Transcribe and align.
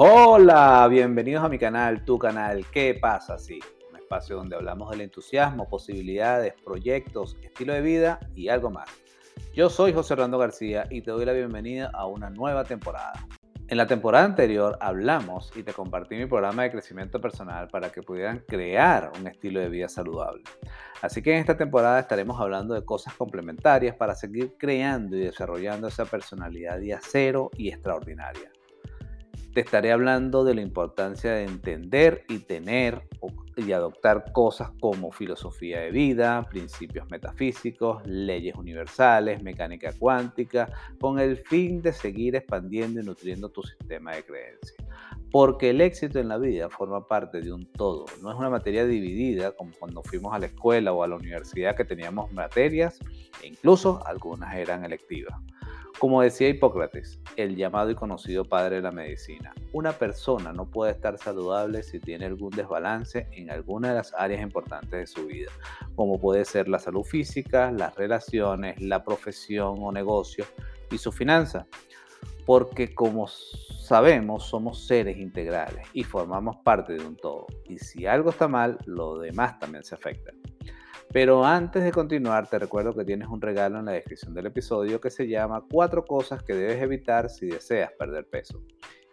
Hola, 0.00 0.86
bienvenidos 0.88 1.42
a 1.42 1.48
mi 1.48 1.58
canal, 1.58 2.04
tu 2.04 2.20
canal, 2.20 2.64
¿qué 2.70 2.94
pasa 2.94 3.34
así? 3.34 3.58
Un 3.90 3.96
espacio 3.96 4.36
donde 4.36 4.54
hablamos 4.54 4.92
del 4.92 5.00
entusiasmo, 5.00 5.68
posibilidades, 5.68 6.54
proyectos, 6.64 7.36
estilo 7.42 7.72
de 7.72 7.80
vida 7.80 8.20
y 8.36 8.48
algo 8.48 8.70
más. 8.70 8.88
Yo 9.52 9.68
soy 9.68 9.92
José 9.92 10.12
Orlando 10.12 10.38
García 10.38 10.86
y 10.88 11.02
te 11.02 11.10
doy 11.10 11.24
la 11.24 11.32
bienvenida 11.32 11.90
a 11.92 12.06
una 12.06 12.30
nueva 12.30 12.62
temporada. 12.62 13.26
En 13.66 13.76
la 13.76 13.88
temporada 13.88 14.24
anterior 14.24 14.78
hablamos 14.80 15.50
y 15.56 15.64
te 15.64 15.72
compartí 15.72 16.14
mi 16.14 16.26
programa 16.26 16.62
de 16.62 16.70
crecimiento 16.70 17.20
personal 17.20 17.66
para 17.66 17.90
que 17.90 18.00
pudieran 18.00 18.44
crear 18.46 19.10
un 19.18 19.26
estilo 19.26 19.58
de 19.58 19.68
vida 19.68 19.88
saludable. 19.88 20.44
Así 21.02 21.22
que 21.22 21.32
en 21.32 21.40
esta 21.40 21.56
temporada 21.56 21.98
estaremos 21.98 22.40
hablando 22.40 22.74
de 22.74 22.84
cosas 22.84 23.14
complementarias 23.14 23.96
para 23.96 24.14
seguir 24.14 24.54
creando 24.56 25.16
y 25.16 25.24
desarrollando 25.24 25.88
esa 25.88 26.04
personalidad 26.04 26.78
de 26.78 26.94
acero 26.94 27.50
y 27.56 27.68
extraordinaria. 27.70 28.52
Te 29.58 29.64
estaré 29.64 29.90
hablando 29.90 30.44
de 30.44 30.54
la 30.54 30.60
importancia 30.60 31.32
de 31.32 31.42
entender 31.42 32.24
y 32.28 32.38
tener 32.38 33.02
y 33.56 33.72
adoptar 33.72 34.30
cosas 34.32 34.70
como 34.78 35.10
filosofía 35.10 35.80
de 35.80 35.90
vida, 35.90 36.46
principios 36.48 37.10
metafísicos, 37.10 38.06
leyes 38.06 38.54
universales, 38.54 39.42
mecánica 39.42 39.92
cuántica, 39.98 40.68
con 41.00 41.18
el 41.18 41.38
fin 41.38 41.82
de 41.82 41.92
seguir 41.92 42.36
expandiendo 42.36 43.00
y 43.00 43.02
nutriendo 43.02 43.48
tu 43.48 43.64
sistema 43.64 44.14
de 44.14 44.22
creencias. 44.22 44.76
Porque 45.32 45.70
el 45.70 45.80
éxito 45.80 46.20
en 46.20 46.28
la 46.28 46.38
vida 46.38 46.70
forma 46.70 47.08
parte 47.08 47.40
de 47.40 47.52
un 47.52 47.66
todo, 47.72 48.04
no 48.22 48.30
es 48.30 48.38
una 48.38 48.50
materia 48.50 48.86
dividida 48.86 49.50
como 49.50 49.72
cuando 49.76 50.04
fuimos 50.04 50.32
a 50.32 50.38
la 50.38 50.46
escuela 50.46 50.92
o 50.92 51.02
a 51.02 51.08
la 51.08 51.16
universidad 51.16 51.74
que 51.74 51.84
teníamos 51.84 52.32
materias 52.32 53.00
e 53.42 53.48
incluso 53.48 54.06
algunas 54.06 54.54
eran 54.54 54.84
electivas. 54.84 55.34
Como 55.98 56.22
decía 56.22 56.48
Hipócrates, 56.48 57.18
el 57.34 57.56
llamado 57.56 57.90
y 57.90 57.96
conocido 57.96 58.44
padre 58.44 58.76
de 58.76 58.82
la 58.82 58.92
medicina, 58.92 59.52
una 59.72 59.90
persona 59.90 60.52
no 60.52 60.70
puede 60.70 60.92
estar 60.92 61.18
saludable 61.18 61.82
si 61.82 61.98
tiene 61.98 62.26
algún 62.26 62.50
desbalance 62.50 63.26
en 63.32 63.50
alguna 63.50 63.88
de 63.88 63.94
las 63.96 64.14
áreas 64.14 64.40
importantes 64.40 64.92
de 64.92 65.06
su 65.08 65.26
vida, 65.26 65.50
como 65.96 66.20
puede 66.20 66.44
ser 66.44 66.68
la 66.68 66.78
salud 66.78 67.02
física, 67.02 67.72
las 67.72 67.96
relaciones, 67.96 68.80
la 68.80 69.02
profesión 69.02 69.78
o 69.80 69.90
negocio 69.90 70.44
y 70.88 70.98
su 70.98 71.10
finanza. 71.10 71.66
Porque 72.46 72.94
como 72.94 73.26
sabemos, 73.26 74.44
somos 74.44 74.86
seres 74.86 75.16
integrales 75.16 75.84
y 75.94 76.04
formamos 76.04 76.58
parte 76.58 76.92
de 76.92 77.04
un 77.04 77.16
todo. 77.16 77.46
Y 77.64 77.78
si 77.78 78.06
algo 78.06 78.30
está 78.30 78.46
mal, 78.46 78.78
lo 78.86 79.18
demás 79.18 79.58
también 79.58 79.82
se 79.82 79.96
afecta. 79.96 80.30
Pero 81.12 81.44
antes 81.44 81.82
de 81.82 81.90
continuar, 81.90 82.48
te 82.48 82.58
recuerdo 82.58 82.94
que 82.94 83.04
tienes 83.04 83.28
un 83.28 83.40
regalo 83.40 83.78
en 83.78 83.86
la 83.86 83.92
descripción 83.92 84.34
del 84.34 84.46
episodio 84.46 85.00
que 85.00 85.10
se 85.10 85.26
llama 85.26 85.64
Cuatro 85.70 86.04
cosas 86.04 86.42
que 86.42 86.54
debes 86.54 86.82
evitar 86.82 87.30
si 87.30 87.46
deseas 87.46 87.92
perder 87.92 88.28
peso. 88.28 88.62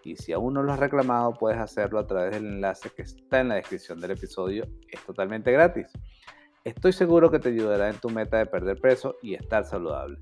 Y 0.03 0.17
si 0.17 0.33
aún 0.33 0.53
no 0.53 0.61
lo 0.61 0.73
has 0.73 0.79
reclamado, 0.79 1.33
puedes 1.33 1.57
hacerlo 1.57 1.99
a 1.99 2.05
través 2.05 2.33
del 2.33 2.45
enlace 2.45 2.89
que 2.89 3.03
está 3.03 3.39
en 3.39 3.47
la 3.47 3.55
descripción 3.55 3.99
del 4.01 4.11
episodio. 4.11 4.67
Es 4.89 5.03
totalmente 5.05 5.51
gratis. 5.51 5.87
Estoy 6.65 6.91
seguro 6.91 7.31
que 7.31 7.39
te 7.39 7.49
ayudará 7.49 7.89
en 7.89 7.97
tu 7.97 8.09
meta 8.09 8.37
de 8.39 8.45
perder 8.45 8.79
peso 8.79 9.15
y 9.21 9.33
estar 9.33 9.63
saludable. 9.63 10.17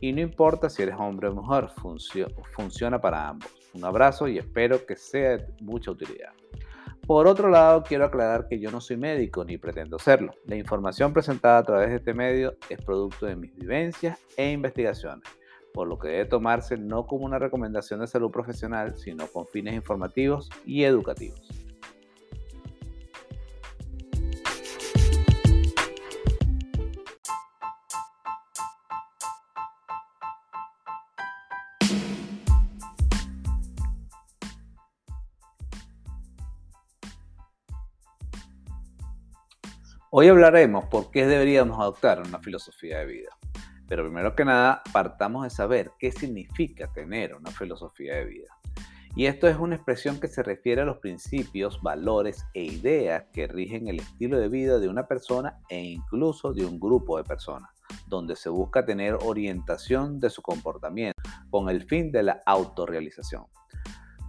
Y 0.00 0.12
no 0.12 0.20
importa 0.22 0.70
si 0.70 0.82
eres 0.82 0.96
hombre 0.98 1.28
o 1.28 1.34
mujer, 1.34 1.68
funciona 2.54 3.00
para 3.00 3.28
ambos. 3.28 3.50
Un 3.74 3.84
abrazo 3.84 4.26
y 4.26 4.38
espero 4.38 4.86
que 4.86 4.96
sea 4.96 5.36
de 5.36 5.46
mucha 5.60 5.90
utilidad. 5.90 6.32
Por 7.10 7.26
otro 7.26 7.48
lado, 7.48 7.82
quiero 7.82 8.04
aclarar 8.04 8.46
que 8.46 8.60
yo 8.60 8.70
no 8.70 8.80
soy 8.80 8.96
médico 8.96 9.44
ni 9.44 9.58
pretendo 9.58 9.98
serlo. 9.98 10.32
La 10.44 10.54
información 10.54 11.12
presentada 11.12 11.58
a 11.58 11.64
través 11.64 11.88
de 11.88 11.96
este 11.96 12.14
medio 12.14 12.54
es 12.68 12.80
producto 12.84 13.26
de 13.26 13.34
mis 13.34 13.52
vivencias 13.52 14.20
e 14.36 14.52
investigaciones, 14.52 15.28
por 15.74 15.88
lo 15.88 15.98
que 15.98 16.06
debe 16.06 16.26
tomarse 16.26 16.76
no 16.76 17.08
como 17.08 17.24
una 17.24 17.40
recomendación 17.40 17.98
de 17.98 18.06
salud 18.06 18.30
profesional, 18.30 18.96
sino 18.96 19.26
con 19.26 19.44
fines 19.44 19.74
informativos 19.74 20.50
y 20.64 20.84
educativos. 20.84 21.59
Hoy 40.20 40.28
hablaremos 40.28 40.84
por 40.84 41.10
qué 41.10 41.26
deberíamos 41.26 41.80
adoptar 41.80 42.20
una 42.20 42.40
filosofía 42.40 42.98
de 42.98 43.06
vida. 43.06 43.30
Pero 43.88 44.04
primero 44.04 44.36
que 44.36 44.44
nada, 44.44 44.82
partamos 44.92 45.44
de 45.44 45.48
saber 45.48 45.92
qué 45.98 46.12
significa 46.12 46.92
tener 46.92 47.34
una 47.34 47.50
filosofía 47.50 48.16
de 48.16 48.26
vida. 48.26 48.48
Y 49.16 49.24
esto 49.24 49.48
es 49.48 49.56
una 49.56 49.76
expresión 49.76 50.20
que 50.20 50.28
se 50.28 50.42
refiere 50.42 50.82
a 50.82 50.84
los 50.84 50.98
principios, 50.98 51.80
valores 51.80 52.44
e 52.52 52.64
ideas 52.64 53.24
que 53.32 53.46
rigen 53.46 53.88
el 53.88 54.00
estilo 54.00 54.38
de 54.38 54.50
vida 54.50 54.78
de 54.78 54.90
una 54.90 55.06
persona 55.06 55.58
e 55.70 55.80
incluso 55.80 56.52
de 56.52 56.66
un 56.66 56.78
grupo 56.78 57.16
de 57.16 57.24
personas, 57.24 57.70
donde 58.06 58.36
se 58.36 58.50
busca 58.50 58.84
tener 58.84 59.16
orientación 59.22 60.20
de 60.20 60.28
su 60.28 60.42
comportamiento 60.42 61.18
con 61.48 61.70
el 61.70 61.84
fin 61.84 62.12
de 62.12 62.24
la 62.24 62.42
autorrealización. 62.44 63.46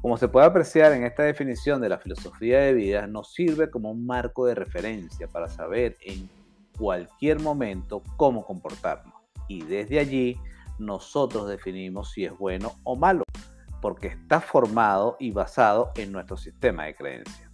Como 0.02 0.18
se 0.18 0.28
puede 0.28 0.48
apreciar 0.48 0.94
en 0.94 1.04
esta 1.04 1.22
definición 1.22 1.80
de 1.80 1.88
la 1.88 2.00
filosofía 2.00 2.62
de 2.62 2.74
vida, 2.74 3.06
nos 3.06 3.34
sirve 3.34 3.70
como 3.70 3.92
un 3.92 4.08
marco 4.08 4.48
de 4.48 4.56
referencia 4.56 5.28
para 5.28 5.48
saber 5.48 5.96
en 6.02 6.28
cualquier 6.76 7.40
momento 7.40 8.02
cómo 8.18 8.44
comportarnos. 8.44 9.14
Y 9.48 9.62
desde 9.62 10.00
allí 10.00 10.40
nosotros 10.80 11.48
definimos 11.48 12.10
si 12.10 12.26
es 12.26 12.36
bueno 12.36 12.72
o 12.84 12.96
malo, 12.96 13.24
porque 13.80 14.08
está 14.08 14.42
formado 14.42 15.18
y 15.20 15.30
basado 15.30 15.92
en 15.96 16.12
nuestro 16.12 16.36
sistema 16.36 16.86
de 16.86 16.96
creencias. 16.96 17.52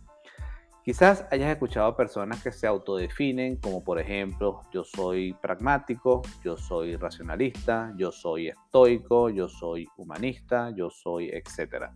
Quizás 0.85 1.25
hayas 1.31 1.51
escuchado 1.51 1.97
personas 1.97 2.41
que 2.41 2.53
se 2.53 2.65
autodefinen 2.65 3.57
como 3.57 3.83
por 3.83 3.99
ejemplo 3.99 4.61
yo 4.71 4.85
soy 4.85 5.33
pragmático, 5.41 6.21
yo 6.45 6.55
soy 6.55 6.95
racionalista, 6.95 7.93
yo 7.97 8.13
soy 8.13 8.47
estoico, 8.47 9.29
yo 9.29 9.49
soy 9.49 9.85
humanista, 9.97 10.69
yo 10.73 10.89
soy 10.89 11.27
etcétera 11.27 11.93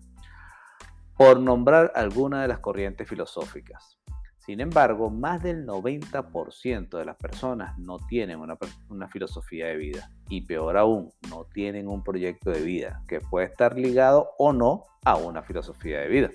por 1.22 1.40
nombrar 1.40 1.92
alguna 1.94 2.42
de 2.42 2.48
las 2.48 2.58
corrientes 2.62 3.08
filosóficas. 3.08 4.00
Sin 4.40 4.60
embargo, 4.60 5.12
más 5.12 5.44
del 5.44 5.68
90% 5.68 6.98
de 6.98 7.06
las 7.06 7.16
personas 7.16 7.78
no 7.78 7.98
tienen 8.08 8.40
una, 8.40 8.58
una, 8.90 9.08
filosofía 9.08 9.68
de 9.68 9.78
vida 9.78 10.10
y 10.30 10.42
peor 10.42 10.78
aún, 10.78 11.12
no 11.30 11.46
tienen 11.46 11.88
un 11.88 12.04
proyecto 12.04 12.50
de 12.50 12.62
vida 12.62 13.04
que 13.08 13.20
puede 13.20 13.46
estar 13.46 13.78
ligado 13.78 14.32
o 14.40 14.52
no 14.52 14.86
a 15.06 15.16
una 15.16 15.44
filosofía 15.44 16.00
de 16.00 16.08
vida. 16.08 16.30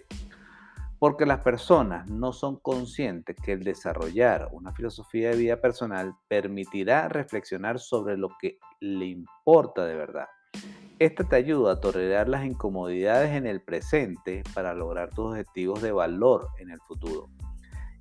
Porque 1.01 1.27
las 1.27 1.41
personas 1.41 2.09
no 2.09 2.33
son 2.33 2.61
conscientes 2.61 3.35
que 3.45 3.55
el 3.55 3.65
desarrollar 3.65 4.51
una 4.53 4.73
filosofía 4.73 5.31
de 5.31 5.37
vida 5.37 5.61
personal 5.61 6.15
permitirá 6.29 7.09
reflexionar 7.09 7.81
sobre 7.81 8.17
lo 8.17 8.29
que 8.41 8.61
le 8.79 9.07
importa 9.07 9.85
de 9.85 9.97
verdad 9.97 10.29
esta 10.99 11.25
te 11.25 11.37
ayuda 11.37 11.73
a 11.73 11.81
tolerar 11.81 12.29
las 12.29 12.45
incomodidades 12.47 13.33
en 13.33 13.47
el 13.47 13.61
presente 13.61 14.43
para 14.55 14.73
lograr 14.73 15.11
tus 15.11 15.27
objetivos 15.27 15.83
de 15.83 15.93
valor 15.93 16.49
en 16.59 16.71
el 16.71 16.81
futuro. 16.81 17.29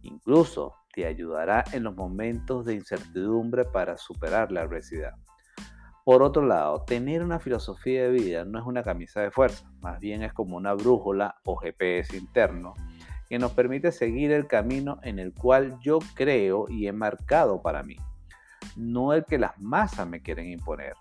Incluso 0.02 0.74
te 0.94 1.06
ayudará 1.06 1.66
en 1.74 1.84
los 1.84 1.96
momentos 1.96 2.66
de 2.66 2.76
incertidumbre 2.76 3.66
para 3.66 3.98
superar 3.98 4.52
la 4.52 4.62
adversidad. 4.62 5.14
Por 6.06 6.22
otro 6.22 6.46
lado, 6.46 6.84
tener 6.84 7.24
una 7.24 7.40
filosofía 7.40 8.04
de 8.04 8.12
vida 8.12 8.46
no 8.46 8.60
es 8.60 8.66
una 8.66 8.84
camisa 8.84 9.22
de 9.22 9.32
fuerza, 9.32 9.70
más 9.82 10.00
bien 10.00 10.22
es 10.22 10.32
como 10.32 10.56
una 10.56 10.74
brújula 10.74 11.36
o 11.44 11.58
GPS 11.58 12.16
interno 12.16 12.76
que 13.28 13.40
nos 13.40 13.52
permite 13.54 13.92
seguir 13.92 14.32
el 14.32 14.48
camino 14.48 15.00
en 15.02 15.20
el 15.20 15.34
cual 15.34 15.78
yo 15.82 16.00
creo 16.14 16.68
y 16.70 16.88
he 16.88 16.94
marcado 16.94 17.62
para 17.62 17.82
mí, 17.82 17.98
no 18.78 19.14
el 19.14 19.26
que 19.26 19.40
las 19.40 19.60
masas 19.60 20.08
me 20.08 20.22
quieren 20.22 20.46
imponer. 20.46 20.94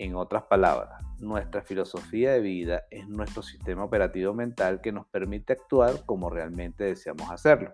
En 0.00 0.14
otras 0.14 0.44
palabras, 0.44 1.02
nuestra 1.18 1.60
filosofía 1.62 2.30
de 2.30 2.40
vida 2.40 2.84
es 2.88 3.08
nuestro 3.08 3.42
sistema 3.42 3.82
operativo 3.82 4.32
mental 4.32 4.80
que 4.80 4.92
nos 4.92 5.06
permite 5.06 5.54
actuar 5.54 6.04
como 6.06 6.30
realmente 6.30 6.84
deseamos 6.84 7.28
hacerlo. 7.32 7.72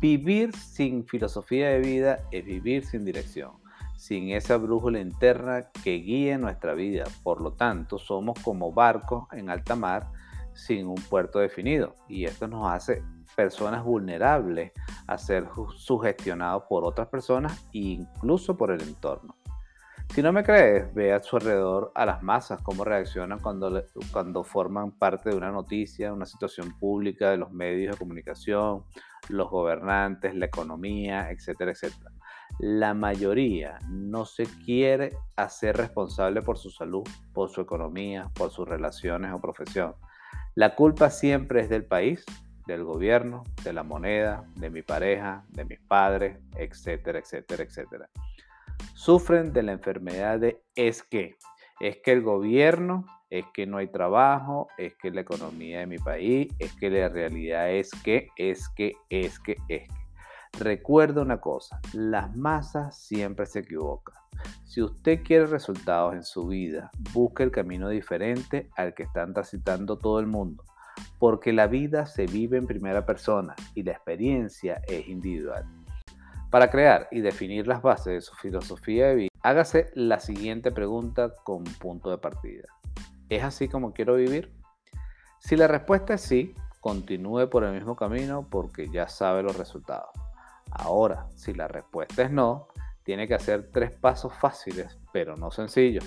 Vivir 0.00 0.56
sin 0.56 1.06
filosofía 1.06 1.68
de 1.68 1.80
vida 1.80 2.20
es 2.30 2.46
vivir 2.46 2.86
sin 2.86 3.04
dirección, 3.04 3.52
sin 3.98 4.30
esa 4.30 4.56
brújula 4.56 4.98
interna 4.98 5.70
que 5.84 5.96
guíe 5.96 6.38
nuestra 6.38 6.72
vida. 6.72 7.04
Por 7.22 7.42
lo 7.42 7.52
tanto, 7.52 7.98
somos 7.98 8.38
como 8.40 8.72
barcos 8.72 9.26
en 9.32 9.50
alta 9.50 9.76
mar 9.76 10.10
sin 10.54 10.86
un 10.86 10.94
puerto 10.94 11.38
definido 11.38 11.96
y 12.08 12.24
esto 12.24 12.48
nos 12.48 12.66
hace 12.72 13.02
personas 13.36 13.84
vulnerables 13.84 14.72
a 15.06 15.18
ser 15.18 15.46
sugestionados 15.76 16.62
por 16.66 16.84
otras 16.84 17.08
personas 17.08 17.62
e 17.74 17.78
incluso 17.78 18.56
por 18.56 18.70
el 18.70 18.80
entorno. 18.80 19.36
Si 20.14 20.20
no 20.20 20.30
me 20.30 20.44
crees, 20.44 20.92
ve 20.92 21.14
a 21.14 21.22
su 21.22 21.36
alrededor 21.36 21.90
a 21.94 22.04
las 22.04 22.22
masas, 22.22 22.60
cómo 22.60 22.84
reaccionan 22.84 23.38
cuando, 23.38 23.82
cuando 24.12 24.44
forman 24.44 24.90
parte 24.90 25.30
de 25.30 25.36
una 25.36 25.50
noticia, 25.50 26.12
una 26.12 26.26
situación 26.26 26.78
pública 26.78 27.30
de 27.30 27.38
los 27.38 27.50
medios 27.50 27.94
de 27.94 27.98
comunicación, 27.98 28.84
los 29.30 29.48
gobernantes, 29.48 30.34
la 30.34 30.44
economía, 30.44 31.30
etcétera, 31.30 31.70
etcétera. 31.70 32.10
La 32.58 32.92
mayoría 32.92 33.78
no 33.88 34.26
se 34.26 34.44
quiere 34.66 35.16
hacer 35.36 35.78
responsable 35.78 36.42
por 36.42 36.58
su 36.58 36.68
salud, 36.68 37.08
por 37.32 37.48
su 37.48 37.62
economía, 37.62 38.30
por 38.34 38.50
sus 38.50 38.68
relaciones 38.68 39.32
o 39.32 39.40
profesión. 39.40 39.94
La 40.54 40.74
culpa 40.74 41.08
siempre 41.08 41.62
es 41.62 41.70
del 41.70 41.86
país, 41.86 42.22
del 42.66 42.84
gobierno, 42.84 43.44
de 43.64 43.72
la 43.72 43.82
moneda, 43.82 44.44
de 44.56 44.68
mi 44.68 44.82
pareja, 44.82 45.46
de 45.48 45.64
mis 45.64 45.80
padres, 45.80 46.38
etcétera, 46.54 47.18
etcétera, 47.18 47.62
etcétera. 47.62 48.10
Sufren 48.94 49.52
de 49.52 49.62
la 49.62 49.72
enfermedad 49.72 50.38
de 50.38 50.62
es 50.74 51.02
que, 51.02 51.36
es 51.80 51.98
que 51.98 52.12
el 52.12 52.22
gobierno, 52.22 53.04
es 53.30 53.44
que 53.54 53.66
no 53.66 53.78
hay 53.78 53.88
trabajo, 53.88 54.68
es 54.76 54.94
que 54.96 55.10
la 55.10 55.22
economía 55.22 55.80
de 55.80 55.86
mi 55.86 55.98
país, 55.98 56.52
es 56.58 56.72
que 56.74 56.90
la 56.90 57.08
realidad 57.08 57.70
es 57.70 57.90
que, 58.04 58.28
es 58.36 58.68
que, 58.68 58.94
es 59.08 59.38
que, 59.40 59.56
es 59.68 59.88
que. 59.88 60.02
Recuerda 60.58 61.22
una 61.22 61.40
cosa, 61.40 61.80
las 61.94 62.36
masas 62.36 62.98
siempre 62.98 63.46
se 63.46 63.60
equivocan. 63.60 64.14
Si 64.64 64.82
usted 64.82 65.22
quiere 65.22 65.46
resultados 65.46 66.14
en 66.14 66.24
su 66.24 66.46
vida, 66.46 66.90
busque 67.14 67.42
el 67.42 67.50
camino 67.50 67.88
diferente 67.88 68.68
al 68.76 68.94
que 68.94 69.04
están 69.04 69.32
transitando 69.32 69.96
todo 69.96 70.20
el 70.20 70.26
mundo, 70.26 70.64
porque 71.18 71.52
la 71.52 71.66
vida 71.68 72.04
se 72.04 72.26
vive 72.26 72.58
en 72.58 72.66
primera 72.66 73.06
persona 73.06 73.54
y 73.74 73.82
la 73.82 73.92
experiencia 73.92 74.82
es 74.86 75.08
individual. 75.08 75.64
Para 76.52 76.68
crear 76.68 77.08
y 77.10 77.22
definir 77.22 77.66
las 77.66 77.80
bases 77.80 78.12
de 78.12 78.20
su 78.20 78.34
filosofía 78.34 79.06
de 79.06 79.14
vida, 79.14 79.30
hágase 79.40 79.90
la 79.94 80.20
siguiente 80.20 80.70
pregunta 80.70 81.32
con 81.44 81.64
punto 81.64 82.10
de 82.10 82.18
partida. 82.18 82.68
¿Es 83.30 83.42
así 83.42 83.68
como 83.68 83.94
quiero 83.94 84.16
vivir? 84.16 84.52
Si 85.38 85.56
la 85.56 85.66
respuesta 85.66 86.12
es 86.12 86.20
sí, 86.20 86.54
continúe 86.80 87.48
por 87.48 87.64
el 87.64 87.72
mismo 87.72 87.96
camino 87.96 88.46
porque 88.50 88.90
ya 88.90 89.08
sabe 89.08 89.42
los 89.42 89.56
resultados. 89.56 90.10
Ahora, 90.70 91.26
si 91.34 91.54
la 91.54 91.68
respuesta 91.68 92.24
es 92.24 92.30
no, 92.30 92.68
tiene 93.02 93.26
que 93.26 93.34
hacer 93.34 93.70
tres 93.72 93.96
pasos 93.96 94.34
fáciles, 94.34 94.98
pero 95.10 95.36
no 95.36 95.50
sencillos. 95.50 96.04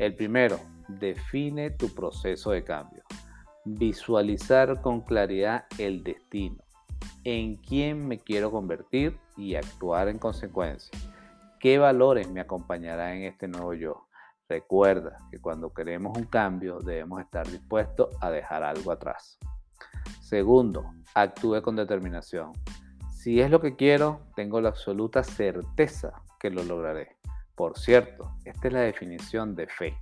El 0.00 0.16
primero, 0.16 0.58
define 0.88 1.70
tu 1.70 1.94
proceso 1.94 2.50
de 2.50 2.64
cambio. 2.64 3.04
Visualizar 3.64 4.80
con 4.80 5.02
claridad 5.02 5.66
el 5.78 6.02
destino, 6.02 6.64
en 7.22 7.54
quién 7.54 8.08
me 8.08 8.18
quiero 8.18 8.50
convertir 8.50 9.16
y 9.40 9.56
actuar 9.56 10.08
en 10.08 10.18
consecuencia. 10.18 10.96
¿Qué 11.58 11.78
valores 11.78 12.30
me 12.30 12.40
acompañarán 12.40 13.16
en 13.16 13.24
este 13.24 13.48
nuevo 13.48 13.74
yo? 13.74 14.06
Recuerda 14.48 15.16
que 15.30 15.38
cuando 15.38 15.72
queremos 15.72 16.16
un 16.16 16.24
cambio 16.24 16.78
debemos 16.80 17.20
estar 17.20 17.46
dispuestos 17.48 18.14
a 18.20 18.30
dejar 18.30 18.62
algo 18.62 18.92
atrás. 18.92 19.38
Segundo, 20.20 20.92
actúe 21.14 21.62
con 21.62 21.76
determinación. 21.76 22.52
Si 23.10 23.40
es 23.40 23.50
lo 23.50 23.60
que 23.60 23.76
quiero, 23.76 24.20
tengo 24.36 24.60
la 24.60 24.70
absoluta 24.70 25.22
certeza 25.22 26.22
que 26.38 26.50
lo 26.50 26.62
lograré. 26.64 27.16
Por 27.54 27.78
cierto, 27.78 28.32
esta 28.44 28.68
es 28.68 28.74
la 28.74 28.80
definición 28.80 29.54
de 29.54 29.66
fe. 29.66 29.96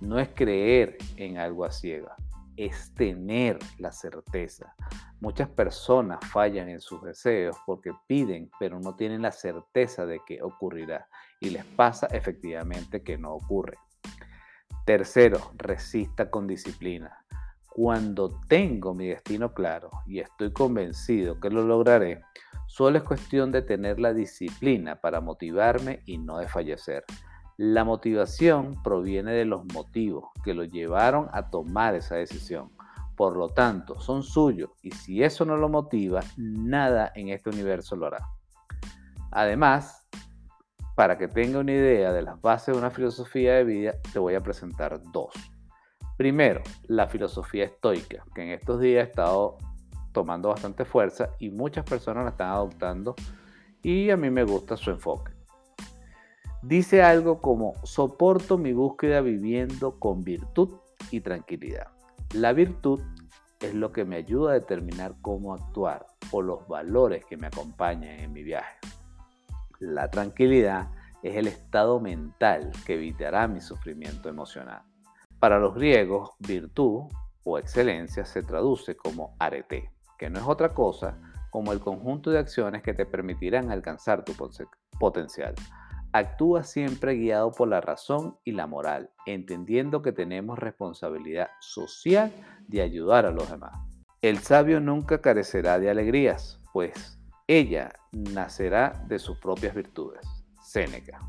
No 0.00 0.18
es 0.18 0.30
creer 0.34 0.96
en 1.16 1.38
algo 1.38 1.64
a 1.64 1.70
ciega, 1.70 2.16
es 2.66 2.92
tener 2.94 3.58
la 3.78 3.90
certeza. 3.90 4.74
Muchas 5.20 5.48
personas 5.48 6.18
fallan 6.30 6.68
en 6.68 6.80
sus 6.80 7.02
deseos 7.02 7.56
porque 7.64 7.92
piden, 8.06 8.50
pero 8.58 8.78
no 8.78 8.96
tienen 8.96 9.22
la 9.22 9.32
certeza 9.32 10.04
de 10.04 10.20
que 10.26 10.42
ocurrirá 10.42 11.08
y 11.40 11.50
les 11.50 11.64
pasa 11.64 12.06
efectivamente 12.08 13.02
que 13.02 13.16
no 13.16 13.32
ocurre. 13.32 13.78
Tercero, 14.84 15.52
resista 15.56 16.30
con 16.30 16.46
disciplina. 16.46 17.24
Cuando 17.66 18.40
tengo 18.46 18.94
mi 18.94 19.08
destino 19.08 19.54
claro 19.54 19.90
y 20.06 20.20
estoy 20.20 20.52
convencido 20.52 21.40
que 21.40 21.48
lo 21.48 21.62
lograré, 21.62 22.22
solo 22.66 22.98
es 22.98 23.04
cuestión 23.04 23.52
de 23.52 23.62
tener 23.62 23.98
la 24.00 24.12
disciplina 24.12 25.00
para 25.00 25.20
motivarme 25.20 26.02
y 26.04 26.18
no 26.18 26.38
de 26.38 26.48
fallecer. 26.48 27.04
La 27.62 27.84
motivación 27.84 28.82
proviene 28.82 29.32
de 29.32 29.44
los 29.44 29.66
motivos 29.74 30.30
que 30.42 30.54
lo 30.54 30.64
llevaron 30.64 31.28
a 31.30 31.50
tomar 31.50 31.94
esa 31.94 32.14
decisión. 32.14 32.70
Por 33.16 33.36
lo 33.36 33.50
tanto, 33.50 34.00
son 34.00 34.22
suyos 34.22 34.70
y 34.80 34.92
si 34.92 35.22
eso 35.22 35.44
no 35.44 35.58
lo 35.58 35.68
motiva, 35.68 36.20
nada 36.38 37.12
en 37.14 37.28
este 37.28 37.50
universo 37.50 37.96
lo 37.96 38.06
hará. 38.06 38.26
Además, 39.30 40.08
para 40.96 41.18
que 41.18 41.28
tenga 41.28 41.58
una 41.58 41.72
idea 41.72 42.14
de 42.14 42.22
las 42.22 42.40
bases 42.40 42.74
de 42.74 42.80
una 42.80 42.90
filosofía 42.90 43.56
de 43.56 43.64
vida, 43.64 43.92
te 44.10 44.18
voy 44.18 44.36
a 44.36 44.42
presentar 44.42 44.98
dos. 45.12 45.34
Primero, 46.16 46.62
la 46.84 47.08
filosofía 47.08 47.66
estoica, 47.66 48.24
que 48.34 48.42
en 48.42 48.52
estos 48.52 48.80
días 48.80 49.04
ha 49.04 49.10
estado 49.10 49.58
tomando 50.12 50.48
bastante 50.48 50.86
fuerza 50.86 51.32
y 51.38 51.50
muchas 51.50 51.84
personas 51.84 52.24
la 52.24 52.30
están 52.30 52.52
adoptando 52.52 53.14
y 53.82 54.08
a 54.08 54.16
mí 54.16 54.30
me 54.30 54.44
gusta 54.44 54.78
su 54.78 54.90
enfoque. 54.90 55.39
Dice 56.62 57.02
algo 57.02 57.40
como, 57.40 57.74
soporto 57.84 58.58
mi 58.58 58.74
búsqueda 58.74 59.22
viviendo 59.22 59.98
con 59.98 60.22
virtud 60.22 60.76
y 61.10 61.20
tranquilidad. 61.20 61.88
La 62.34 62.52
virtud 62.52 63.00
es 63.60 63.74
lo 63.74 63.92
que 63.92 64.04
me 64.04 64.16
ayuda 64.16 64.50
a 64.50 64.54
determinar 64.54 65.14
cómo 65.22 65.54
actuar 65.54 66.06
o 66.30 66.42
los 66.42 66.68
valores 66.68 67.24
que 67.24 67.38
me 67.38 67.46
acompañan 67.46 68.20
en 68.20 68.32
mi 68.32 68.42
viaje. 68.42 68.76
La 69.78 70.10
tranquilidad 70.10 70.90
es 71.22 71.36
el 71.36 71.46
estado 71.46 71.98
mental 71.98 72.70
que 72.84 72.94
evitará 72.94 73.48
mi 73.48 73.62
sufrimiento 73.62 74.28
emocional. 74.28 74.82
Para 75.38 75.58
los 75.58 75.74
griegos, 75.74 76.32
virtud 76.40 77.04
o 77.42 77.58
excelencia 77.58 78.26
se 78.26 78.42
traduce 78.42 78.96
como 78.96 79.34
arete, 79.38 79.90
que 80.18 80.28
no 80.28 80.38
es 80.38 80.46
otra 80.46 80.74
cosa 80.74 81.18
como 81.50 81.72
el 81.72 81.80
conjunto 81.80 82.30
de 82.30 82.38
acciones 82.38 82.82
que 82.82 82.92
te 82.92 83.06
permitirán 83.06 83.70
alcanzar 83.70 84.24
tu 84.24 84.34
potencial. 84.98 85.54
Actúa 86.12 86.64
siempre 86.64 87.14
guiado 87.14 87.52
por 87.52 87.68
la 87.68 87.80
razón 87.80 88.36
y 88.44 88.50
la 88.52 88.66
moral, 88.66 89.10
entendiendo 89.26 90.02
que 90.02 90.10
tenemos 90.10 90.58
responsabilidad 90.58 91.50
social 91.60 92.32
de 92.66 92.82
ayudar 92.82 93.26
a 93.26 93.30
los 93.30 93.48
demás. 93.48 93.78
El 94.20 94.38
sabio 94.38 94.80
nunca 94.80 95.20
carecerá 95.20 95.78
de 95.78 95.88
alegrías, 95.88 96.60
pues 96.72 97.18
ella 97.46 97.92
nacerá 98.10 99.04
de 99.06 99.20
sus 99.20 99.38
propias 99.38 99.74
virtudes. 99.74 100.26
Séneca. 100.62 101.20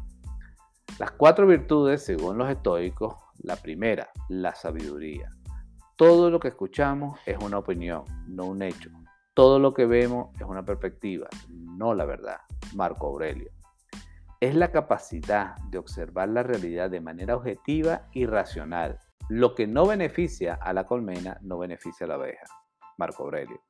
Las 1.00 1.12
cuatro 1.12 1.45
virtudes, 1.45 2.04
según 2.04 2.39
los 2.39 2.50
estoicos, 2.50 3.16
la 3.44 3.56
primera, 3.56 4.10
la 4.30 4.56
sabiduría. 4.56 5.30
Todo 5.95 6.31
lo 6.31 6.39
que 6.39 6.48
escuchamos 6.48 7.19
es 7.28 7.38
una 7.38 7.60
opinión, 7.60 8.04
no 8.28 8.45
un 8.45 8.63
hecho. 8.63 8.89
Todo 9.36 9.60
lo 9.60 9.74
que 9.74 9.86
vemos 9.86 10.30
es 10.39 10.45
una 10.45 10.66
perspectiva, 10.66 11.28
no 11.50 11.94
la 11.94 12.06
verdad. 12.06 12.38
Marco 12.75 13.07
Aurelio. 13.07 13.51
Es 14.42 14.56
la 14.56 14.72
capacidad 14.72 15.56
de 15.70 15.78
observar 15.78 16.28
la 16.30 16.42
realidad 16.42 16.90
de 16.90 17.00
manera 17.00 17.36
objetiva 17.36 18.07
y 18.12 18.26
racional. 18.26 18.98
Lo 19.30 19.54
que 19.54 19.68
no 19.68 19.86
beneficia 19.86 20.56
a 20.56 20.74
la 20.74 20.88
colmena 20.88 21.38
no 21.42 21.60
beneficia 21.60 22.06
a 22.06 22.07
la 22.07 22.16
abeja. 22.16 22.48
Marco 22.98 23.21
Aurelio. 23.21 23.62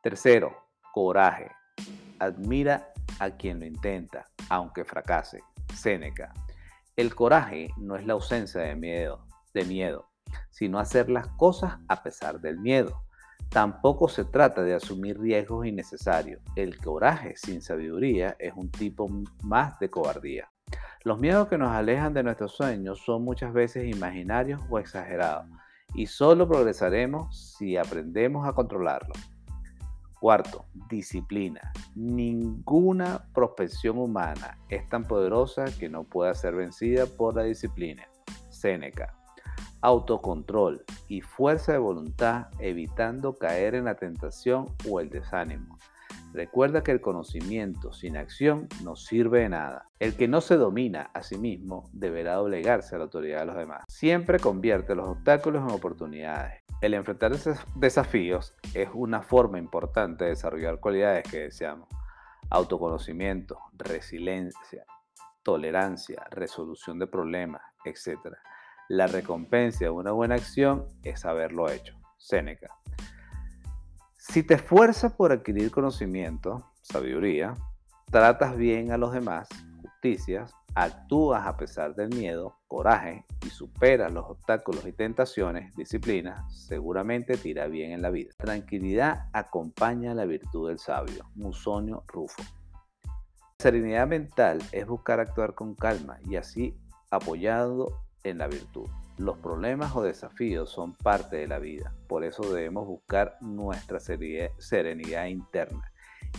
Tercero, 0.00 0.68
coraje. 0.92 1.50
Admira 2.20 2.92
a 3.18 3.32
quien 3.32 3.58
lo 3.58 3.66
intenta, 3.66 4.30
aunque 4.50 4.84
fracase. 4.84 5.42
Séneca. 5.74 6.32
El 6.94 7.12
coraje 7.16 7.70
no 7.76 7.96
es 7.96 8.06
la 8.06 8.12
ausencia 8.12 8.60
de 8.60 8.76
miedo, 8.76 9.26
de 9.52 9.64
miedo, 9.64 10.08
sino 10.50 10.78
hacer 10.78 11.10
las 11.10 11.26
cosas 11.26 11.78
a 11.88 12.04
pesar 12.04 12.40
del 12.40 12.60
miedo. 12.60 13.02
Tampoco 13.52 14.08
se 14.08 14.24
trata 14.24 14.62
de 14.62 14.74
asumir 14.74 15.20
riesgos 15.20 15.66
innecesarios. 15.66 16.40
El 16.56 16.78
coraje 16.78 17.34
sin 17.36 17.60
sabiduría 17.60 18.34
es 18.38 18.54
un 18.56 18.70
tipo 18.70 19.08
más 19.42 19.78
de 19.78 19.90
cobardía. 19.90 20.50
Los 21.04 21.20
miedos 21.20 21.48
que 21.48 21.58
nos 21.58 21.70
alejan 21.70 22.14
de 22.14 22.22
nuestros 22.22 22.52
sueños 22.52 23.02
son 23.04 23.24
muchas 23.24 23.52
veces 23.52 23.94
imaginarios 23.94 24.62
o 24.70 24.78
exagerados 24.78 25.46
y 25.94 26.06
solo 26.06 26.48
progresaremos 26.48 27.54
si 27.58 27.76
aprendemos 27.76 28.48
a 28.48 28.54
controlarlos. 28.54 29.18
Cuarto, 30.18 30.64
disciplina. 30.88 31.72
Ninguna 31.94 33.26
prospección 33.34 33.98
humana 33.98 34.56
es 34.70 34.88
tan 34.88 35.04
poderosa 35.04 35.66
que 35.78 35.90
no 35.90 36.04
pueda 36.04 36.32
ser 36.34 36.54
vencida 36.54 37.04
por 37.04 37.36
la 37.36 37.42
disciplina. 37.42 38.08
Séneca. 38.48 39.21
Autocontrol 39.82 40.84
y 41.08 41.20
fuerza 41.20 41.72
de 41.72 41.78
voluntad 41.78 42.46
evitando 42.58 43.34
caer 43.34 43.74
en 43.74 43.84
la 43.84 43.96
tentación 43.96 44.66
o 44.88 45.00
el 45.00 45.10
desánimo. 45.10 45.78
Recuerda 46.32 46.82
que 46.82 46.92
el 46.92 47.02
conocimiento 47.02 47.92
sin 47.92 48.16
acción 48.16 48.68
no 48.82 48.96
sirve 48.96 49.40
de 49.40 49.50
nada. 49.50 49.90
El 49.98 50.16
que 50.16 50.28
no 50.28 50.40
se 50.40 50.56
domina 50.56 51.10
a 51.12 51.22
sí 51.22 51.36
mismo 51.36 51.90
deberá 51.92 52.36
doblegarse 52.36 52.94
a 52.94 52.98
la 52.98 53.04
autoridad 53.04 53.40
de 53.40 53.46
los 53.46 53.56
demás. 53.56 53.84
Siempre 53.88 54.38
convierte 54.38 54.94
los 54.94 55.08
obstáculos 55.08 55.62
en 55.62 55.74
oportunidades. 55.74 56.62
El 56.80 56.94
enfrentar 56.94 57.32
desafíos 57.76 58.54
es 58.72 58.88
una 58.94 59.20
forma 59.20 59.58
importante 59.58 60.24
de 60.24 60.30
desarrollar 60.30 60.80
cualidades 60.80 61.30
que 61.30 61.40
deseamos. 61.40 61.88
Autoconocimiento, 62.48 63.58
resiliencia, 63.74 64.86
tolerancia, 65.42 66.24
resolución 66.30 66.98
de 66.98 67.06
problemas, 67.06 67.62
etc. 67.84 68.36
La 68.92 69.06
recompensa 69.06 69.86
de 69.86 69.90
una 69.90 70.12
buena 70.12 70.34
acción 70.34 70.84
es 71.02 71.24
haberlo 71.24 71.70
hecho. 71.70 71.98
Séneca. 72.18 72.76
Si 74.18 74.42
te 74.42 74.52
esfuerzas 74.52 75.14
por 75.14 75.32
adquirir 75.32 75.70
conocimiento, 75.70 76.70
sabiduría, 76.82 77.54
tratas 78.10 78.54
bien 78.54 78.92
a 78.92 78.98
los 78.98 79.14
demás, 79.14 79.48
injusticias, 79.78 80.52
actúas 80.74 81.46
a 81.46 81.56
pesar 81.56 81.94
del 81.94 82.10
miedo, 82.10 82.58
coraje 82.68 83.24
y 83.46 83.48
superas 83.48 84.12
los 84.12 84.26
obstáculos 84.28 84.84
y 84.84 84.92
tentaciones, 84.92 85.74
disciplina, 85.74 86.46
seguramente 86.50 87.38
te 87.38 87.48
irá 87.48 87.68
bien 87.68 87.92
en 87.92 88.02
la 88.02 88.10
vida. 88.10 88.32
Tranquilidad 88.36 89.30
acompaña 89.32 90.12
la 90.12 90.26
virtud 90.26 90.68
del 90.68 90.78
sabio. 90.78 91.30
Musonio 91.34 92.04
Rufo. 92.08 92.42
Serenidad 93.58 94.06
mental 94.06 94.58
es 94.70 94.86
buscar 94.86 95.18
actuar 95.18 95.54
con 95.54 95.74
calma 95.74 96.18
y 96.28 96.36
así 96.36 96.76
apoyado 97.10 98.02
en 98.24 98.38
la 98.38 98.48
virtud. 98.48 98.88
Los 99.18 99.38
problemas 99.38 99.94
o 99.94 100.02
desafíos 100.02 100.70
son 100.70 100.94
parte 100.94 101.36
de 101.36 101.46
la 101.46 101.58
vida, 101.58 101.94
por 102.08 102.24
eso 102.24 102.42
debemos 102.52 102.86
buscar 102.86 103.36
nuestra 103.40 104.00
serenidad 104.00 105.26
interna, 105.26 105.92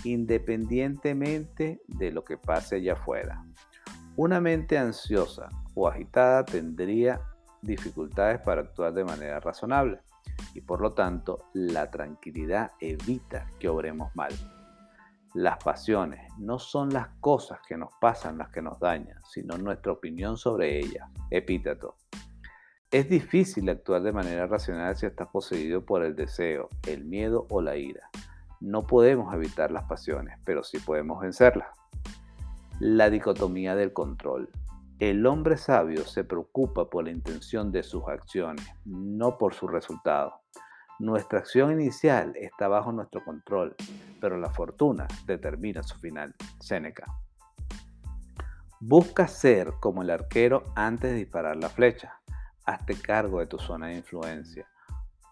independientemente 0.03 1.81
de 1.87 2.11
lo 2.11 2.23
que 2.23 2.37
pase 2.37 2.77
allá 2.77 2.93
afuera. 2.93 3.45
Una 4.15 4.41
mente 4.41 4.77
ansiosa 4.77 5.49
o 5.75 5.87
agitada 5.87 6.45
tendría 6.45 7.21
dificultades 7.61 8.39
para 8.41 8.61
actuar 8.61 8.93
de 8.93 9.05
manera 9.05 9.39
razonable 9.39 9.99
y 10.53 10.61
por 10.61 10.81
lo 10.81 10.91
tanto 10.91 11.45
la 11.53 11.89
tranquilidad 11.89 12.71
evita 12.79 13.47
que 13.59 13.69
obremos 13.69 14.15
mal. 14.15 14.33
Las 15.33 15.57
pasiones 15.63 16.31
no 16.37 16.59
son 16.59 16.93
las 16.93 17.07
cosas 17.19 17.59
que 17.67 17.75
nos 17.75 17.89
pasan 17.99 18.37
las 18.37 18.49
que 18.49 18.61
nos 18.61 18.79
dañan, 18.79 19.17
sino 19.27 19.57
nuestra 19.57 19.91
opinión 19.91 20.37
sobre 20.37 20.77
ellas. 20.77 21.09
Epíteto. 21.31 21.95
Es 22.91 23.09
difícil 23.09 23.67
actuar 23.67 24.03
de 24.03 24.11
manera 24.11 24.45
racional 24.45 24.95
si 24.95 25.07
estás 25.07 25.29
poseído 25.29 25.83
por 25.83 26.03
el 26.03 26.15
deseo, 26.15 26.69
el 26.87 27.05
miedo 27.05 27.47
o 27.49 27.61
la 27.61 27.75
ira. 27.77 28.11
No 28.59 28.85
podemos 28.85 29.33
evitar 29.33 29.71
las 29.71 29.85
pasiones, 29.85 30.37
pero 30.45 30.63
sí 30.63 30.77
podemos 30.77 31.19
vencerlas. 31.19 31.69
La 32.79 33.09
dicotomía 33.09 33.75
del 33.75 33.91
control. 33.91 34.51
El 34.99 35.25
hombre 35.25 35.57
sabio 35.57 36.05
se 36.05 36.23
preocupa 36.23 36.91
por 36.91 37.05
la 37.05 37.11
intención 37.11 37.71
de 37.71 37.81
sus 37.81 38.07
acciones, 38.07 38.67
no 38.85 39.39
por 39.39 39.55
su 39.55 39.67
resultado. 39.67 40.41
Nuestra 40.99 41.39
acción 41.39 41.71
inicial 41.71 42.35
está 42.35 42.67
bajo 42.67 42.91
nuestro 42.91 43.23
control, 43.25 43.75
pero 44.23 44.37
la 44.37 44.49
fortuna 44.49 45.05
determina 45.25 45.83
su 45.83 45.99
final. 45.99 46.33
Séneca. 46.61 47.03
Busca 48.79 49.27
ser 49.27 49.73
como 49.81 50.01
el 50.01 50.09
arquero 50.09 50.63
antes 50.75 51.11
de 51.11 51.17
disparar 51.17 51.57
la 51.57 51.67
flecha. 51.67 52.21
Hazte 52.65 52.95
cargo 52.95 53.41
de 53.41 53.47
tu 53.47 53.59
zona 53.59 53.87
de 53.87 53.97
influencia, 53.97 54.65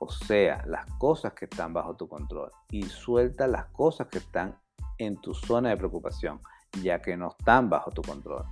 o 0.02 0.12
sea, 0.12 0.66
las 0.66 0.86
cosas 0.98 1.32
que 1.32 1.46
están 1.46 1.72
bajo 1.72 1.96
tu 1.96 2.10
control, 2.10 2.52
y 2.70 2.84
suelta 2.84 3.48
las 3.48 3.68
cosas 3.68 4.08
que 4.08 4.18
están 4.18 4.60
en 4.98 5.16
tu 5.22 5.34
zona 5.34 5.70
de 5.70 5.78
preocupación, 5.78 6.42
ya 6.84 7.02
que 7.02 7.16
no 7.16 7.34
están 7.40 7.70
bajo 7.70 7.92
tu 7.92 8.02
control. 8.02 8.44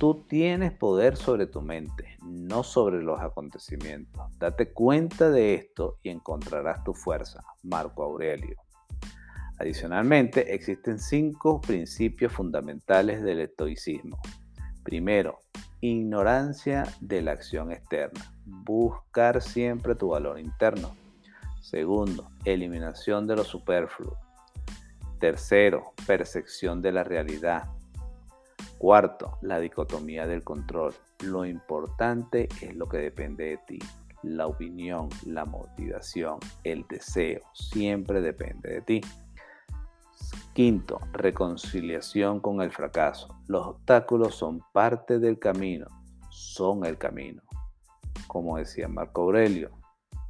Tú 0.00 0.24
tienes 0.28 0.72
poder 0.72 1.16
sobre 1.16 1.46
tu 1.46 1.62
mente, 1.62 2.18
no 2.24 2.64
sobre 2.64 3.00
los 3.00 3.20
acontecimientos. 3.20 4.36
Date 4.40 4.72
cuenta 4.72 5.30
de 5.30 5.54
esto 5.54 6.00
y 6.02 6.08
encontrarás 6.08 6.82
tu 6.82 6.94
fuerza. 6.94 7.44
Marco 7.62 8.02
Aurelio. 8.02 8.65
Adicionalmente, 9.58 10.54
existen 10.54 10.98
cinco 10.98 11.60
principios 11.60 12.32
fundamentales 12.32 13.22
del 13.22 13.40
estoicismo. 13.40 14.18
Primero, 14.82 15.40
ignorancia 15.80 16.84
de 17.00 17.22
la 17.22 17.32
acción 17.32 17.72
externa. 17.72 18.32
Buscar 18.44 19.40
siempre 19.40 19.94
tu 19.94 20.08
valor 20.08 20.38
interno. 20.38 20.94
Segundo, 21.60 22.30
eliminación 22.44 23.26
de 23.26 23.36
lo 23.36 23.44
superfluo. 23.44 24.16
Tercero, 25.18 25.94
percepción 26.06 26.82
de 26.82 26.92
la 26.92 27.02
realidad. 27.02 27.64
Cuarto, 28.78 29.38
la 29.40 29.58
dicotomía 29.58 30.26
del 30.26 30.44
control. 30.44 30.94
Lo 31.24 31.46
importante 31.46 32.48
es 32.60 32.76
lo 32.76 32.88
que 32.88 32.98
depende 32.98 33.44
de 33.44 33.58
ti. 33.66 33.78
La 34.22 34.46
opinión, 34.46 35.08
la 35.24 35.46
motivación, 35.46 36.38
el 36.62 36.86
deseo, 36.88 37.40
siempre 37.54 38.20
depende 38.20 38.70
de 38.70 38.80
ti. 38.82 39.00
Quinto, 40.52 41.00
reconciliación 41.12 42.40
con 42.40 42.62
el 42.62 42.70
fracaso. 42.70 43.36
Los 43.46 43.66
obstáculos 43.66 44.34
son 44.34 44.62
parte 44.72 45.18
del 45.18 45.38
camino, 45.38 45.86
son 46.30 46.84
el 46.86 46.98
camino. 46.98 47.42
Como 48.26 48.56
decía 48.56 48.88
Marco 48.88 49.22
Aurelio, 49.22 49.70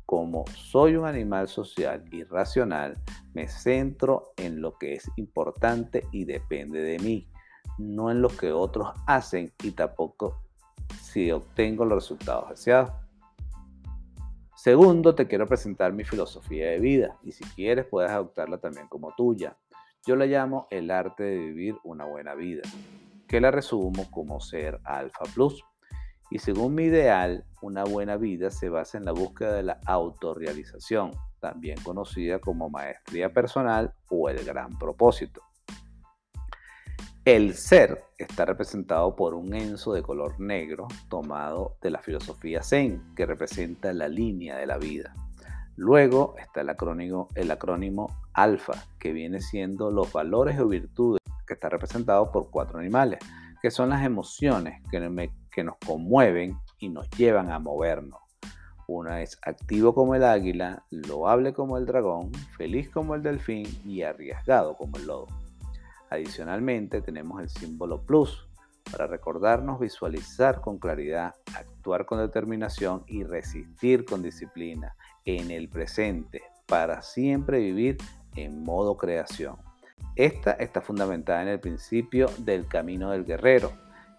como 0.05 0.45
soy 0.55 0.97
un 0.97 1.07
animal 1.07 1.49
social 1.49 2.05
y 2.11 2.25
racional, 2.25 2.97
me 3.35 3.49
centro 3.49 4.33
en 4.37 4.61
lo 4.61 4.77
que 4.79 4.95
es 4.95 5.11
importante 5.17 6.07
y 6.13 6.25
depende 6.25 6.81
de 6.81 6.99
mí 6.99 7.29
no 7.79 8.11
en 8.11 8.23
lo 8.23 8.29
que 8.29 8.53
otros 8.53 8.89
hacen 9.07 9.53
y 9.63 9.73
tampoco 9.73 10.43
si 11.01 11.31
obtengo 11.31 11.85
los 11.85 12.03
resultados 12.03 12.51
deseados. 12.51 12.93
Segundo, 14.55 15.15
te 15.15 15.29
quiero 15.29 15.47
presentar 15.47 15.93
mi 15.93 16.05
filosofía 16.05 16.71
de 16.71 16.81
vida 16.81 17.19
y 17.23 17.33
si 17.33 17.45
quieres 17.45 17.87
puedes 17.87 18.11
adoptarla 18.11 18.59
también 18.59 18.89
como 18.89 19.15
tuya. 19.15 19.57
Yo 20.07 20.15
la 20.15 20.27
llamo 20.27 20.69
el 20.71 20.93
arte 20.93 21.25
de 21.25 21.37
vivir 21.37 21.77
una 21.83 22.05
buena 22.05 22.37
vida, 22.37 22.63
que 23.27 23.41
la 23.41 23.51
resumo 23.51 24.09
como 24.13 24.41
ser 24.41 24.81
alfa 24.85 25.25
plus. 25.35 25.65
Y 26.31 26.39
según 26.39 26.77
mi 26.77 26.85
ideal, 26.85 27.45
una 27.61 27.83
buena 27.83 28.17
vida 28.17 28.53
se 28.53 28.69
basa 28.69 28.99
en 28.99 29.05
la 29.05 29.11
búsqueda 29.11 29.55
de 29.55 29.65
la 29.65 29.81
autorrealización, 29.85 31.11
también 31.41 31.81
conocida 31.83 32.39
como 32.39 32.71
maestría 32.71 33.33
personal 33.33 33.95
o 34.09 34.29
el 34.29 34.45
gran 34.45 34.79
propósito. 34.79 35.43
El 37.25 37.55
ser 37.55 38.05
está 38.17 38.45
representado 38.45 39.17
por 39.17 39.35
un 39.35 39.55
enzo 39.55 39.93
de 39.93 40.03
color 40.03 40.39
negro 40.39 40.87
tomado 41.09 41.79
de 41.83 41.91
la 41.91 41.99
filosofía 41.99 42.63
Zen, 42.63 43.13
que 43.17 43.27
representa 43.27 43.93
la 43.93 44.09
línea 44.09 44.57
de 44.57 44.67
la 44.67 44.79
vida. 44.79 45.26
Luego 45.77 46.37
está 46.39 46.63
el 46.63 46.71
acrónimo, 46.71 47.29
el 47.35 47.51
acrónimo 47.51 48.07
alfa, 48.33 48.73
que 48.99 49.13
viene 49.13 49.43
siendo 49.43 49.91
los 49.91 50.11
valores 50.11 50.59
o 50.59 50.67
virtudes, 50.69 51.21
que 51.47 51.53
está 51.53 51.69
representado 51.69 52.33
por 52.33 52.51
cuatro 52.51 52.79
animales, 52.79 53.19
que 53.61 53.71
son 53.71 53.91
las 53.91 54.03
emociones 54.03 54.83
que, 54.91 55.31
que 55.51 55.65
nos 55.65 55.77
conmueven 55.87 56.57
y 56.79 56.89
nos 56.89 57.11
llevan 57.11 57.51
a 57.51 57.59
movernos. 57.59 58.21
Una 58.89 59.21
es 59.21 59.39
activo 59.43 59.95
como 59.95 60.15
el 60.15 60.25
águila, 60.25 60.85
loable 60.91 61.53
como 61.53 61.77
el 61.77 61.85
dragón, 61.85 62.33
feliz 62.57 62.89
como 62.89 63.15
el 63.15 63.23
delfín 63.23 63.67
y 63.85 64.01
arriesgado 64.01 64.79
como 64.79 64.97
el 64.97 65.07
lodo. 65.07 65.27
Adicionalmente 66.09 67.03
tenemos 67.03 67.43
el 67.43 67.51
símbolo 67.51 68.01
plus 68.01 68.49
para 68.91 69.09
recordarnos 69.09 69.81
visualizar 69.81 70.61
con 70.63 70.79
claridad, 70.79 71.35
actuar 71.55 72.07
con 72.07 72.21
determinación 72.21 73.03
y 73.09 73.25
resistir 73.25 74.05
con 74.05 74.23
disciplina 74.23 74.95
en 75.27 75.51
el 75.51 75.69
presente 75.69 76.43
para 76.67 77.03
siempre 77.03 77.59
vivir 77.61 77.99
en 78.35 78.63
modo 78.63 78.97
creación. 78.97 79.57
Esta 80.15 80.53
está 80.53 80.81
fundamentada 80.81 81.43
en 81.43 81.49
el 81.49 81.61
principio 81.61 82.31
del 82.39 82.67
camino 82.67 83.11
del 83.11 83.27
guerrero, 83.27 83.73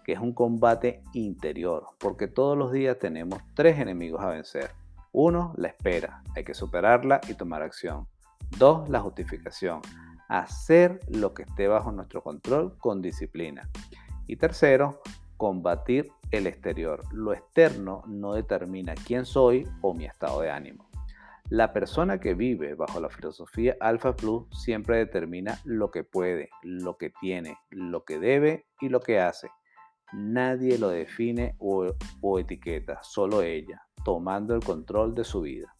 que 0.04 0.12
es 0.12 0.20
un 0.20 0.32
combate 0.32 1.02
interior, 1.12 1.86
porque 1.98 2.28
todos 2.28 2.56
los 2.56 2.70
días 2.70 2.98
tenemos 3.00 3.40
tres 3.54 3.80
enemigos 3.80 4.22
a 4.22 4.28
vencer. 4.28 4.70
Uno, 5.10 5.52
la 5.56 5.68
espera, 5.68 6.22
hay 6.36 6.44
que 6.44 6.54
superarla 6.54 7.20
y 7.28 7.34
tomar 7.34 7.62
acción. 7.62 8.06
Dos, 8.56 8.88
la 8.88 9.00
justificación 9.00 9.80
hacer 10.28 11.00
lo 11.08 11.32
que 11.32 11.42
esté 11.42 11.66
bajo 11.66 11.90
nuestro 11.90 12.22
control 12.22 12.76
con 12.78 13.02
disciplina. 13.02 13.68
Y 14.26 14.36
tercero, 14.36 15.00
combatir 15.36 16.12
el 16.30 16.46
exterior. 16.46 17.02
Lo 17.12 17.32
externo 17.32 18.02
no 18.06 18.34
determina 18.34 18.94
quién 18.94 19.24
soy 19.24 19.66
o 19.80 19.94
mi 19.94 20.04
estado 20.04 20.42
de 20.42 20.50
ánimo. 20.50 20.87
La 21.50 21.72
persona 21.72 22.20
que 22.20 22.34
vive 22.34 22.74
bajo 22.74 23.00
la 23.00 23.08
filosofía 23.08 23.74
Alpha 23.80 24.14
Plus 24.14 24.44
siempre 24.50 24.98
determina 24.98 25.58
lo 25.64 25.90
que 25.90 26.04
puede, 26.04 26.50
lo 26.62 26.98
que 26.98 27.08
tiene, 27.08 27.56
lo 27.70 28.04
que 28.04 28.18
debe 28.18 28.66
y 28.82 28.90
lo 28.90 29.00
que 29.00 29.18
hace. 29.18 29.48
Nadie 30.12 30.76
lo 30.76 30.90
define 30.90 31.56
o, 31.58 31.88
etiqueta, 32.38 33.02
solo 33.02 33.40
ella, 33.40 33.80
tomando 34.04 34.54
el 34.54 34.62
control 34.62 35.14
de 35.14 35.24
su 35.24 35.40
vida. 35.40 35.74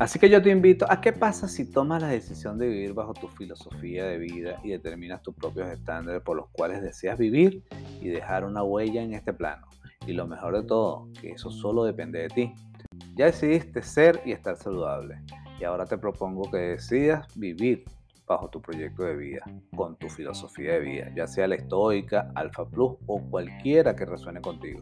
Así 0.00 0.18
que 0.18 0.30
yo 0.30 0.40
te 0.40 0.48
invito 0.48 0.86
a 0.88 0.98
qué 1.02 1.12
pasa 1.12 1.46
si 1.46 1.70
tomas 1.70 2.00
la 2.00 2.08
decisión 2.08 2.56
de 2.56 2.66
vivir 2.66 2.94
bajo 2.94 3.12
tu 3.12 3.28
filosofía 3.28 4.06
de 4.06 4.16
vida 4.16 4.58
y 4.64 4.70
determinas 4.70 5.20
tus 5.20 5.34
propios 5.34 5.68
estándares 5.68 6.22
por 6.22 6.38
los 6.38 6.48
cuales 6.52 6.80
deseas 6.80 7.18
vivir 7.18 7.62
y 8.00 8.08
dejar 8.08 8.46
una 8.46 8.62
huella 8.62 9.02
en 9.02 9.12
este 9.12 9.34
plano. 9.34 9.66
Y 10.06 10.14
lo 10.14 10.26
mejor 10.26 10.56
de 10.56 10.66
todo, 10.66 11.10
que 11.20 11.32
eso 11.32 11.50
solo 11.50 11.84
depende 11.84 12.20
de 12.20 12.28
ti. 12.28 12.54
Ya 13.14 13.26
decidiste 13.26 13.82
ser 13.82 14.22
y 14.24 14.32
estar 14.32 14.56
saludable. 14.56 15.20
Y 15.60 15.64
ahora 15.64 15.84
te 15.84 15.98
propongo 15.98 16.50
que 16.50 16.56
decidas 16.56 17.26
vivir 17.36 17.84
bajo 18.26 18.48
tu 18.48 18.62
proyecto 18.62 19.02
de 19.02 19.16
vida, 19.16 19.44
con 19.76 19.96
tu 19.96 20.08
filosofía 20.08 20.72
de 20.74 20.80
vida, 20.80 21.12
ya 21.14 21.26
sea 21.26 21.46
la 21.46 21.56
estoica, 21.56 22.32
Alpha 22.36 22.64
Plus 22.64 22.92
o 23.06 23.20
cualquiera 23.28 23.94
que 23.94 24.06
resuene 24.06 24.40
contigo. 24.40 24.80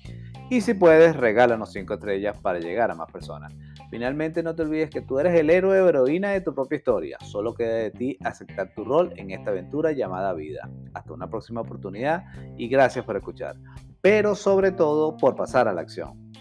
Y 0.48 0.62
si 0.62 0.72
puedes, 0.72 1.14
regálanos 1.14 1.70
5 1.72 1.92
estrellas 1.92 2.34
para 2.40 2.58
llegar 2.58 2.90
a 2.90 2.94
más 2.94 3.12
personas. 3.12 3.52
Finalmente, 3.90 4.42
no 4.42 4.54
te 4.54 4.62
olvides 4.62 4.88
que 4.88 5.02
tú 5.02 5.18
eres 5.18 5.38
el 5.38 5.50
héroe 5.50 5.82
o 5.82 5.88
heroína 5.90 6.30
de 6.30 6.40
tu 6.40 6.54
propia 6.54 6.76
historia. 6.76 7.18
Solo 7.20 7.52
queda 7.52 7.74
de 7.74 7.90
ti 7.90 8.16
aceptar 8.24 8.72
tu 8.74 8.84
rol 8.84 9.12
en 9.16 9.30
esta 9.32 9.50
aventura 9.50 9.92
llamada 9.92 10.32
vida. 10.32 10.66
Hasta 10.94 11.12
una 11.12 11.28
próxima 11.28 11.60
oportunidad 11.60 12.24
y 12.56 12.68
gracias 12.68 13.04
por 13.04 13.18
escuchar. 13.18 13.56
Pero 14.00 14.34
sobre 14.34 14.72
todo 14.72 15.14
por 15.18 15.36
pasar 15.36 15.68
a 15.68 15.74
la 15.74 15.82
acción. 15.82 16.32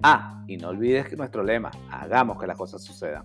Ah, 0.00 0.44
y 0.46 0.58
no 0.58 0.68
olvides 0.68 1.08
que 1.08 1.16
nuestro 1.16 1.42
lema, 1.42 1.72
hagamos 1.90 2.38
que 2.38 2.46
las 2.46 2.56
cosas 2.56 2.84
sucedan. 2.84 3.24